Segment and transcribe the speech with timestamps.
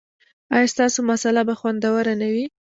[0.55, 2.45] ایا ستاسو مصاله به خوندوره نه وي؟